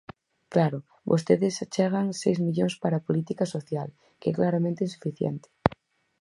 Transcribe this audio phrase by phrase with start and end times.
[0.53, 0.79] Claro,
[1.11, 3.89] vostedes achegan seis millóns para política social,
[4.19, 5.47] que é claramente insuficiente.